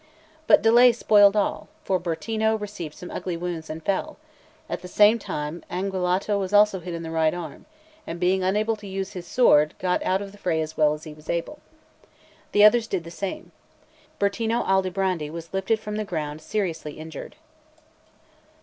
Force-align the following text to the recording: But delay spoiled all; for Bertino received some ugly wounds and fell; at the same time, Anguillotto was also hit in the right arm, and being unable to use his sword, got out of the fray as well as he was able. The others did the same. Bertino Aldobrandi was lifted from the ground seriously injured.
But 0.47 0.63
delay 0.63 0.93
spoiled 0.93 1.35
all; 1.35 1.67
for 1.83 1.99
Bertino 1.99 2.57
received 2.59 2.95
some 2.95 3.11
ugly 3.11 3.37
wounds 3.37 3.69
and 3.69 3.83
fell; 3.83 4.17
at 4.67 4.81
the 4.81 4.87
same 4.87 5.19
time, 5.19 5.63
Anguillotto 5.69 6.39
was 6.39 6.53
also 6.53 6.79
hit 6.79 6.95
in 6.95 7.03
the 7.03 7.11
right 7.11 7.35
arm, 7.35 7.67
and 8.07 8.19
being 8.19 8.41
unable 8.41 8.75
to 8.77 8.87
use 8.87 9.13
his 9.13 9.27
sword, 9.27 9.75
got 9.77 10.01
out 10.01 10.19
of 10.19 10.31
the 10.31 10.39
fray 10.39 10.59
as 10.59 10.75
well 10.75 10.95
as 10.95 11.03
he 11.03 11.13
was 11.13 11.29
able. 11.29 11.59
The 12.51 12.63
others 12.63 12.87
did 12.87 13.03
the 13.03 13.11
same. 13.11 13.51
Bertino 14.17 14.63
Aldobrandi 14.63 15.29
was 15.29 15.53
lifted 15.53 15.79
from 15.79 15.97
the 15.97 16.03
ground 16.03 16.41
seriously 16.41 16.93
injured. 16.93 17.35